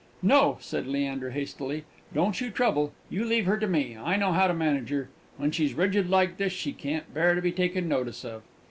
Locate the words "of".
8.25-8.41